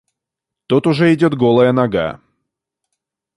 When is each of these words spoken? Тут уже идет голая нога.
Тут 0.65 0.87
уже 0.87 1.13
идет 1.13 1.35
голая 1.35 1.71
нога. 1.73 2.19